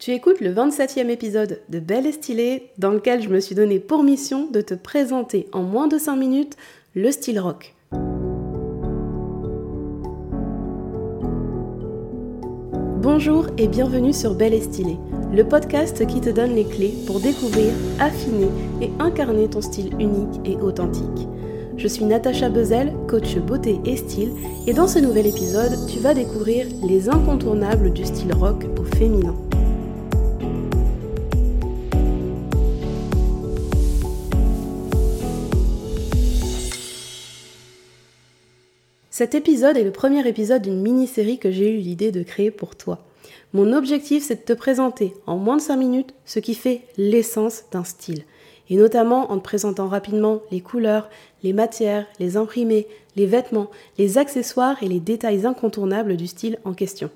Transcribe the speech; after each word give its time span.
Tu 0.00 0.12
écoutes 0.12 0.40
le 0.40 0.50
27e 0.50 1.10
épisode 1.10 1.60
de 1.68 1.78
Belle 1.78 2.06
et 2.06 2.12
Stylée 2.12 2.70
dans 2.78 2.90
lequel 2.90 3.20
je 3.20 3.28
me 3.28 3.38
suis 3.38 3.54
donné 3.54 3.78
pour 3.78 4.02
mission 4.02 4.48
de 4.50 4.62
te 4.62 4.72
présenter 4.72 5.46
en 5.52 5.62
moins 5.62 5.88
de 5.88 5.98
5 5.98 6.16
minutes 6.16 6.56
le 6.94 7.12
style 7.12 7.38
rock. 7.38 7.74
Bonjour 13.02 13.48
et 13.58 13.68
bienvenue 13.68 14.14
sur 14.14 14.34
Belle 14.34 14.54
et 14.54 14.62
Stylée, 14.62 14.96
le 15.34 15.44
podcast 15.44 16.06
qui 16.06 16.22
te 16.22 16.30
donne 16.30 16.54
les 16.54 16.64
clés 16.64 16.94
pour 17.06 17.20
découvrir, 17.20 17.70
affiner 17.98 18.48
et 18.80 18.88
incarner 19.00 19.50
ton 19.50 19.60
style 19.60 19.92
unique 20.00 20.40
et 20.46 20.56
authentique. 20.56 21.28
Je 21.76 21.88
suis 21.88 22.06
Natacha 22.06 22.48
Bezel, 22.48 22.94
coach 23.06 23.36
beauté 23.36 23.78
et 23.84 23.98
style, 23.98 24.32
et 24.66 24.72
dans 24.72 24.88
ce 24.88 24.98
nouvel 24.98 25.26
épisode, 25.26 25.76
tu 25.92 25.98
vas 25.98 26.14
découvrir 26.14 26.66
les 26.88 27.10
incontournables 27.10 27.92
du 27.92 28.06
style 28.06 28.32
rock 28.32 28.64
au 28.80 28.84
féminin. 28.96 29.34
Cet 39.20 39.34
épisode 39.34 39.76
est 39.76 39.84
le 39.84 39.90
premier 39.90 40.26
épisode 40.26 40.62
d'une 40.62 40.80
mini-série 40.80 41.36
que 41.36 41.50
j'ai 41.50 41.74
eu 41.74 41.76
l'idée 41.76 42.10
de 42.10 42.22
créer 42.22 42.50
pour 42.50 42.74
toi. 42.74 43.04
Mon 43.52 43.74
objectif, 43.74 44.24
c'est 44.24 44.36
de 44.36 44.54
te 44.54 44.54
présenter 44.54 45.12
en 45.26 45.36
moins 45.36 45.58
de 45.58 45.60
5 45.60 45.76
minutes 45.76 46.14
ce 46.24 46.38
qui 46.38 46.54
fait 46.54 46.80
l'essence 46.96 47.64
d'un 47.70 47.84
style. 47.84 48.22
Et 48.70 48.76
notamment 48.76 49.30
en 49.30 49.36
te 49.36 49.42
présentant 49.42 49.88
rapidement 49.88 50.40
les 50.50 50.62
couleurs, 50.62 51.10
les 51.42 51.52
matières, 51.52 52.06
les 52.18 52.38
imprimés, 52.38 52.86
les 53.14 53.26
vêtements, 53.26 53.68
les 53.98 54.16
accessoires 54.16 54.82
et 54.82 54.88
les 54.88 55.00
détails 55.00 55.44
incontournables 55.44 56.16
du 56.16 56.26
style 56.26 56.58
en 56.64 56.72
question. 56.72 57.10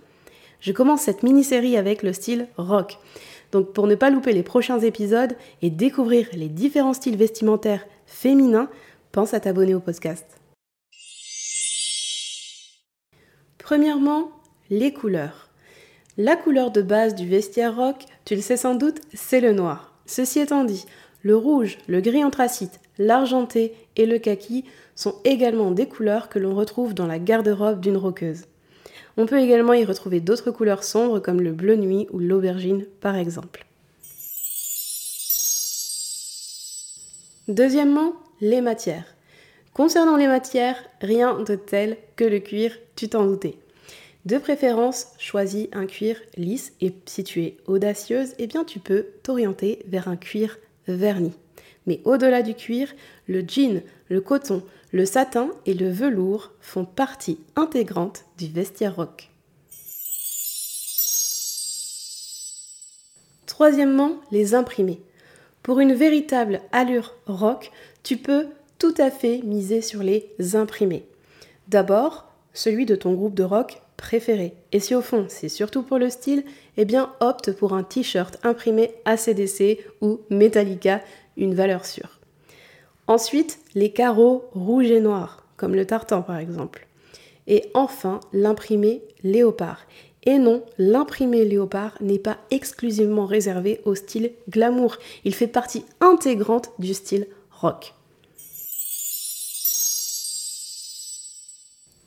Je 0.60 0.72
commence 0.72 1.00
cette 1.00 1.22
mini-série 1.22 1.78
avec 1.78 2.02
le 2.02 2.12
style 2.12 2.48
rock. 2.58 2.98
Donc 3.50 3.72
pour 3.72 3.86
ne 3.86 3.94
pas 3.94 4.10
louper 4.10 4.34
les 4.34 4.42
prochains 4.42 4.80
épisodes 4.80 5.34
et 5.62 5.70
découvrir 5.70 6.28
les 6.34 6.50
différents 6.50 6.92
styles 6.92 7.16
vestimentaires 7.16 7.86
féminins, 8.04 8.68
pense 9.10 9.32
à 9.32 9.40
t'abonner 9.40 9.74
au 9.74 9.80
podcast. 9.80 10.33
Premièrement, 13.64 14.30
les 14.68 14.92
couleurs. 14.92 15.48
La 16.18 16.36
couleur 16.36 16.70
de 16.70 16.82
base 16.82 17.14
du 17.14 17.26
vestiaire 17.26 17.74
rock, 17.74 18.04
tu 18.26 18.34
le 18.34 18.42
sais 18.42 18.58
sans 18.58 18.74
doute, 18.74 19.00
c'est 19.14 19.40
le 19.40 19.54
noir. 19.54 19.94
Ceci 20.04 20.40
étant 20.40 20.64
dit, 20.64 20.84
le 21.22 21.34
rouge, 21.34 21.78
le 21.88 22.02
gris 22.02 22.22
anthracite, 22.22 22.78
l'argenté 22.98 23.72
et 23.96 24.04
le 24.04 24.18
kaki 24.18 24.66
sont 24.94 25.14
également 25.24 25.70
des 25.70 25.88
couleurs 25.88 26.28
que 26.28 26.38
l'on 26.38 26.54
retrouve 26.54 26.92
dans 26.92 27.06
la 27.06 27.18
garde-robe 27.18 27.80
d'une 27.80 27.96
roqueuse. 27.96 28.42
On 29.16 29.24
peut 29.24 29.40
également 29.40 29.72
y 29.72 29.86
retrouver 29.86 30.20
d'autres 30.20 30.50
couleurs 30.50 30.84
sombres 30.84 31.20
comme 31.20 31.40
le 31.40 31.52
bleu 31.52 31.76
nuit 31.76 32.06
ou 32.12 32.18
l'aubergine 32.18 32.84
par 33.00 33.16
exemple. 33.16 33.64
Deuxièmement, 37.48 38.12
les 38.42 38.60
matières. 38.60 39.13
Concernant 39.74 40.16
les 40.16 40.28
matières, 40.28 40.76
rien 41.00 41.40
de 41.40 41.56
tel 41.56 41.96
que 42.14 42.22
le 42.22 42.38
cuir, 42.38 42.78
tu 42.94 43.08
t'en 43.08 43.26
doutais. 43.26 43.58
De 44.24 44.38
préférence, 44.38 45.08
choisis 45.18 45.66
un 45.72 45.86
cuir 45.86 46.16
lisse 46.36 46.72
et 46.80 46.94
si 47.06 47.24
tu 47.24 47.42
es 47.42 47.56
audacieuse, 47.66 48.34
eh 48.38 48.46
bien 48.46 48.62
tu 48.62 48.78
peux 48.78 49.08
t'orienter 49.24 49.80
vers 49.88 50.06
un 50.06 50.16
cuir 50.16 50.58
verni. 50.86 51.32
Mais 51.88 52.00
au-delà 52.04 52.42
du 52.42 52.54
cuir, 52.54 52.94
le 53.26 53.40
jean, 53.40 53.82
le 54.08 54.20
coton, 54.20 54.62
le 54.92 55.04
satin 55.04 55.50
et 55.66 55.74
le 55.74 55.90
velours 55.90 56.52
font 56.60 56.84
partie 56.84 57.40
intégrante 57.56 58.26
du 58.38 58.46
vestiaire 58.46 58.94
rock. 58.94 59.28
Troisièmement, 63.46 64.20
les 64.30 64.54
imprimés. 64.54 65.02
Pour 65.64 65.80
une 65.80 65.94
véritable 65.94 66.60
allure 66.70 67.16
rock, 67.26 67.72
tu 68.04 68.16
peux 68.16 68.46
tout 68.78 68.94
à 68.98 69.10
fait 69.10 69.40
miser 69.42 69.80
sur 69.80 70.02
les 70.02 70.30
imprimés. 70.54 71.06
D'abord, 71.68 72.30
celui 72.52 72.86
de 72.86 72.96
ton 72.96 73.14
groupe 73.14 73.34
de 73.34 73.42
rock 73.42 73.80
préféré. 73.96 74.54
Et 74.72 74.80
si 74.80 74.94
au 74.94 75.00
fond 75.00 75.26
c'est 75.28 75.48
surtout 75.48 75.82
pour 75.82 75.98
le 75.98 76.10
style, 76.10 76.44
eh 76.76 76.84
bien 76.84 77.12
opte 77.20 77.52
pour 77.52 77.74
un 77.74 77.82
t-shirt 77.82 78.38
imprimé 78.42 78.94
ACDC 79.04 79.78
ou 80.00 80.20
Metallica, 80.30 81.00
une 81.36 81.54
valeur 81.54 81.86
sûre. 81.86 82.20
Ensuite, 83.06 83.58
les 83.74 83.90
carreaux 83.90 84.44
rouges 84.52 84.90
et 84.90 85.00
noirs, 85.00 85.46
comme 85.56 85.74
le 85.74 85.86
tartan 85.86 86.22
par 86.22 86.38
exemple. 86.38 86.86
Et 87.46 87.70
enfin, 87.74 88.20
l'imprimé 88.32 89.02
léopard. 89.22 89.86
Et 90.26 90.38
non, 90.38 90.62
l'imprimé 90.78 91.44
léopard 91.44 91.98
n'est 92.00 92.18
pas 92.18 92.38
exclusivement 92.50 93.26
réservé 93.26 93.82
au 93.84 93.94
style 93.94 94.32
glamour, 94.48 94.96
il 95.24 95.34
fait 95.34 95.46
partie 95.46 95.84
intégrante 96.00 96.70
du 96.78 96.94
style 96.94 97.26
rock. 97.50 97.94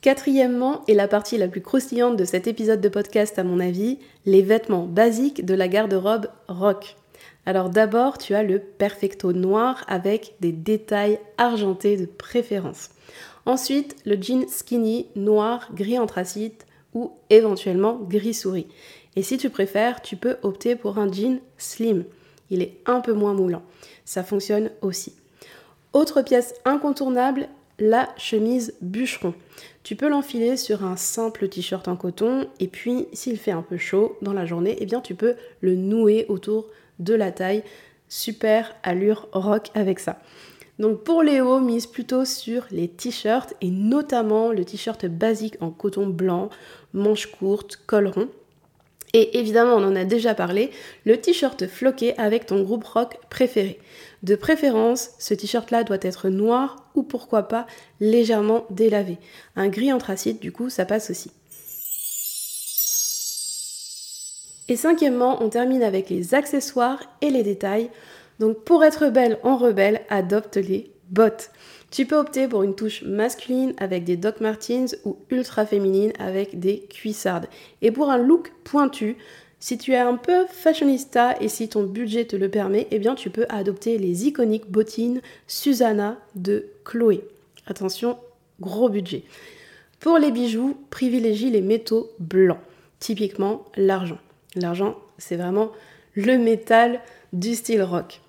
Quatrièmement, 0.00 0.82
et 0.86 0.94
la 0.94 1.08
partie 1.08 1.38
la 1.38 1.48
plus 1.48 1.60
croustillante 1.60 2.16
de 2.16 2.24
cet 2.24 2.46
épisode 2.46 2.80
de 2.80 2.88
podcast 2.88 3.36
à 3.36 3.42
mon 3.42 3.58
avis, 3.58 3.98
les 4.26 4.42
vêtements 4.42 4.86
basiques 4.86 5.44
de 5.44 5.54
la 5.54 5.66
garde-robe 5.66 6.28
rock. 6.46 6.94
Alors 7.46 7.68
d'abord, 7.68 8.16
tu 8.16 8.36
as 8.36 8.44
le 8.44 8.60
perfecto 8.60 9.32
noir 9.32 9.84
avec 9.88 10.36
des 10.38 10.52
détails 10.52 11.18
argentés 11.36 11.96
de 11.96 12.06
préférence. 12.06 12.90
Ensuite, 13.44 13.96
le 14.04 14.16
jean 14.20 14.46
skinny 14.48 15.06
noir, 15.16 15.68
gris 15.74 15.98
anthracite 15.98 16.64
ou 16.94 17.10
éventuellement 17.28 17.96
gris 17.96 18.34
souris. 18.34 18.68
Et 19.16 19.24
si 19.24 19.36
tu 19.36 19.50
préfères, 19.50 20.00
tu 20.00 20.14
peux 20.14 20.36
opter 20.42 20.76
pour 20.76 20.98
un 20.98 21.10
jean 21.10 21.40
slim. 21.56 22.04
Il 22.50 22.62
est 22.62 22.76
un 22.86 23.00
peu 23.00 23.14
moins 23.14 23.34
moulant. 23.34 23.62
Ça 24.04 24.22
fonctionne 24.22 24.70
aussi. 24.80 25.16
Autre 25.92 26.22
pièce 26.22 26.54
incontournable, 26.64 27.48
la 27.78 28.08
chemise 28.16 28.74
bûcheron. 28.80 29.34
Tu 29.82 29.96
peux 29.96 30.08
l'enfiler 30.08 30.56
sur 30.56 30.84
un 30.84 30.96
simple 30.96 31.48
t-shirt 31.48 31.88
en 31.88 31.96
coton 31.96 32.48
et 32.60 32.68
puis 32.68 33.06
s'il 33.12 33.38
fait 33.38 33.52
un 33.52 33.62
peu 33.62 33.76
chaud 33.76 34.16
dans 34.22 34.32
la 34.32 34.46
journée, 34.46 34.76
eh 34.80 34.86
bien 34.86 35.00
tu 35.00 35.14
peux 35.14 35.34
le 35.60 35.76
nouer 35.76 36.26
autour 36.28 36.66
de 36.98 37.14
la 37.14 37.32
taille. 37.32 37.62
Super 38.08 38.74
allure 38.82 39.28
rock 39.32 39.70
avec 39.74 39.98
ça. 39.98 40.20
Donc 40.78 41.02
pour 41.02 41.18
hauts, 41.18 41.60
mise 41.60 41.86
plutôt 41.86 42.24
sur 42.24 42.66
les 42.70 42.88
t-shirts 42.88 43.54
et 43.60 43.70
notamment 43.70 44.52
le 44.52 44.64
t-shirt 44.64 45.06
basique 45.06 45.56
en 45.60 45.70
coton 45.70 46.06
blanc, 46.06 46.50
manches 46.92 47.26
courtes, 47.26 47.76
col 47.86 48.06
rond. 48.08 48.28
Et 49.14 49.38
évidemment, 49.38 49.74
on 49.74 49.84
en 49.84 49.96
a 49.96 50.04
déjà 50.04 50.34
parlé, 50.34 50.70
le 51.06 51.16
t-shirt 51.16 51.66
floqué 51.66 52.16
avec 52.18 52.46
ton 52.46 52.62
groupe 52.62 52.84
rock 52.84 53.16
préféré. 53.30 53.78
De 54.22 54.34
préférence, 54.34 55.10
ce 55.18 55.34
t-shirt-là 55.34 55.84
doit 55.84 55.98
être 56.02 56.28
noir 56.28 56.76
ou 56.94 57.02
pourquoi 57.02 57.44
pas 57.44 57.66
légèrement 58.00 58.66
délavé. 58.70 59.18
Un 59.56 59.68
gris 59.68 59.92
anthracite, 59.92 60.40
du 60.40 60.52
coup, 60.52 60.68
ça 60.68 60.84
passe 60.84 61.10
aussi. 61.10 61.30
Et 64.68 64.76
cinquièmement, 64.76 65.42
on 65.42 65.48
termine 65.48 65.82
avec 65.82 66.10
les 66.10 66.34
accessoires 66.34 67.00
et 67.22 67.30
les 67.30 67.42
détails. 67.42 67.90
Donc 68.38 68.64
pour 68.64 68.84
être 68.84 69.08
belle 69.08 69.38
en 69.42 69.56
rebelle, 69.56 70.02
adopte 70.10 70.56
les 70.56 70.92
bottes. 71.08 71.50
Tu 71.90 72.04
peux 72.04 72.16
opter 72.16 72.48
pour 72.48 72.62
une 72.62 72.74
touche 72.74 73.02
masculine 73.02 73.72
avec 73.78 74.04
des 74.04 74.16
Doc 74.16 74.40
Martens 74.40 74.96
ou 75.04 75.16
ultra 75.30 75.64
féminine 75.64 76.12
avec 76.18 76.60
des 76.60 76.80
cuissardes. 76.80 77.46
Et 77.80 77.90
pour 77.90 78.10
un 78.10 78.18
look 78.18 78.52
pointu, 78.64 79.16
si 79.58 79.78
tu 79.78 79.92
es 79.92 79.98
un 79.98 80.16
peu 80.16 80.46
fashionista 80.46 81.34
et 81.40 81.48
si 81.48 81.68
ton 81.68 81.82
budget 81.82 82.26
te 82.26 82.36
le 82.36 82.50
permet, 82.50 82.86
eh 82.90 82.98
bien 82.98 83.14
tu 83.14 83.30
peux 83.30 83.46
adopter 83.48 83.98
les 83.98 84.26
iconiques 84.26 84.70
bottines 84.70 85.22
Susanna 85.46 86.18
de 86.34 86.66
Chloé. 86.84 87.24
Attention, 87.66 88.18
gros 88.60 88.88
budget. 88.88 89.24
Pour 89.98 90.18
les 90.18 90.30
bijoux, 90.30 90.76
privilégie 90.90 91.50
les 91.50 91.62
métaux 91.62 92.10
blancs, 92.20 92.60
typiquement 93.00 93.64
l'argent. 93.76 94.18
L'argent, 94.54 94.96
c'est 95.16 95.36
vraiment 95.36 95.72
le 96.14 96.38
métal 96.38 97.00
du 97.32 97.54
style 97.54 97.82
rock. 97.82 98.20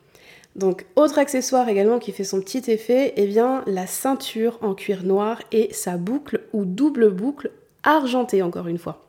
Donc, 0.55 0.85
autre 0.95 1.19
accessoire 1.19 1.69
également 1.69 1.99
qui 1.99 2.11
fait 2.11 2.23
son 2.23 2.41
petit 2.41 2.69
effet, 2.71 3.13
eh 3.15 3.27
bien 3.27 3.63
la 3.65 3.87
ceinture 3.87 4.57
en 4.61 4.73
cuir 4.73 5.03
noir 5.03 5.41
et 5.51 5.71
sa 5.73 5.97
boucle 5.97 6.41
ou 6.53 6.65
double 6.65 7.11
boucle 7.11 7.51
argentée 7.83 8.41
encore 8.41 8.67
une 8.67 8.77
fois. 8.77 9.05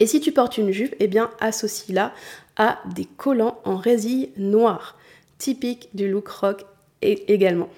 Et 0.00 0.06
si 0.06 0.20
tu 0.20 0.32
portes 0.32 0.58
une 0.58 0.70
jupe, 0.70 0.94
eh 1.00 1.08
bien 1.08 1.30
associe-la 1.40 2.12
à 2.56 2.78
des 2.94 3.04
collants 3.04 3.58
en 3.64 3.76
résille 3.76 4.30
noire, 4.36 4.96
typique 5.38 5.88
du 5.94 6.08
look 6.08 6.28
rock 6.28 6.64
également. 7.02 7.68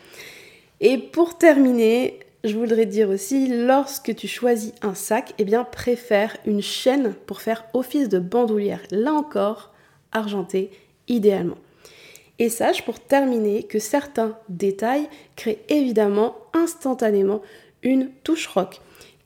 Et 0.80 0.98
pour 0.98 1.38
terminer, 1.38 2.20
je 2.44 2.56
voudrais 2.56 2.86
dire 2.86 3.10
aussi, 3.10 3.48
lorsque 3.48 4.14
tu 4.14 4.26
choisis 4.26 4.72
un 4.82 4.94
sac, 4.94 5.34
eh 5.38 5.44
bien 5.44 5.64
préfère 5.64 6.36
une 6.46 6.62
chaîne 6.62 7.14
pour 7.26 7.40
faire 7.40 7.66
office 7.74 8.08
de 8.08 8.18
bandoulière. 8.18 8.80
Là 8.90 9.12
encore, 9.12 9.72
argenté 10.12 10.70
idéalement. 11.08 11.58
Et 12.40 12.48
sache 12.48 12.84
pour 12.84 12.98
terminer 12.98 13.62
que 13.62 13.78
certains 13.78 14.36
détails 14.48 15.08
créent 15.36 15.62
évidemment 15.68 16.34
instantanément 16.54 17.42
une 17.82 18.10
touche 18.24 18.48
rock 18.48 18.80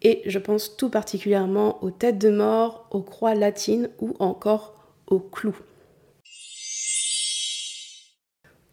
et 0.05 0.23
je 0.27 0.39
pense 0.39 0.77
tout 0.77 0.91
particulièrement 0.91 1.83
aux 1.83 1.91
têtes 1.91 2.19
de 2.19 2.31
mort, 2.31 2.87
aux 2.91 3.03
croix 3.03 3.35
latines 3.35 3.89
ou 3.99 4.15
encore 4.21 4.75
au 5.07 5.19
clou. 5.19 5.57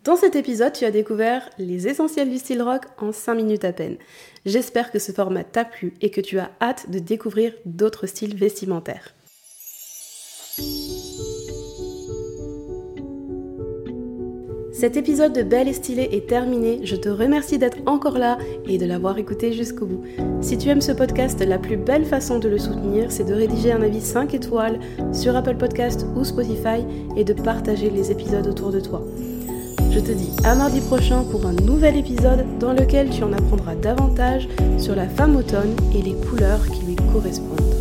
Dans 0.03 0.15
cet 0.15 0.35
épisode, 0.35 0.73
tu 0.73 0.83
as 0.83 0.91
découvert 0.91 1.49
les 1.57 1.87
essentiels 1.87 2.29
du 2.29 2.37
style 2.37 2.61
rock 2.61 2.85
en 2.97 3.11
5 3.11 3.35
minutes 3.35 3.65
à 3.65 3.71
peine. 3.71 3.97
J'espère 4.45 4.91
que 4.91 4.99
ce 4.99 5.11
format 5.11 5.44
t'a 5.44 5.63
plu 5.63 5.94
et 6.01 6.09
que 6.09 6.21
tu 6.21 6.39
as 6.39 6.51
hâte 6.59 6.89
de 6.89 6.99
découvrir 6.99 7.53
d'autres 7.65 8.07
styles 8.07 8.35
vestimentaires. 8.35 9.13
Cet 14.81 14.98
épisode 14.98 15.33
de 15.33 15.44
Belle 15.44 15.68
et 15.68 15.74
Stylée 15.74 16.10
est 16.12 16.28
terminé. 16.28 16.80
Je 16.83 16.95
te 16.95 17.07
remercie 17.07 17.60
d'être 17.60 17.78
encore 17.86 18.18
là 18.18 18.39
et 18.68 18.80
de 18.80 18.88
l'avoir 18.88 19.19
écouté 19.19 19.54
jusqu'au 19.54 19.86
bout. 19.86 20.01
Si 20.42 20.57
tu 20.57 20.69
aimes 20.69 20.81
ce 20.81 20.92
podcast, 20.92 21.39
la 21.39 21.60
plus 21.60 21.78
belle 21.78 22.04
façon 22.04 22.39
de 22.39 22.50
le 22.50 22.57
soutenir, 22.57 23.12
c'est 23.12 23.25
de 23.25 23.36
rédiger 23.36 23.72
un 23.72 23.83
avis 23.83 24.01
5 24.01 24.33
étoiles 24.33 24.80
sur 25.13 25.36
Apple 25.36 25.57
Podcast 25.57 26.07
ou 26.16 26.24
Spotify 26.24 26.83
et 27.16 27.24
de 27.24 27.33
partager 27.33 27.92
les 27.92 28.12
épisodes 28.12 28.48
autour 28.48 28.72
de 28.72 28.80
toi. 28.80 29.06
Je 29.92 30.00
te 30.00 30.13
dis 30.13 30.31
à 30.44 30.56
mardi 30.56 30.81
prochain 30.81 31.25
pour 31.30 31.45
un 31.45 31.54
nouvel 31.54 31.95
épisode 31.95 32.44
dans 32.57 32.74
lequel 32.74 33.12
tu 33.12 33.22
en 33.22 33.33
apprendras 33.33 33.75
davantage 33.75 34.50
sur 34.80 34.95
la 34.95 35.07
femme 35.07 35.36
automne 35.36 35.75
et 35.94 36.01
les 36.01 36.16
couleurs 36.16 36.66
qui 36.72 36.81
lui 36.86 36.95
correspondent. 37.13 37.81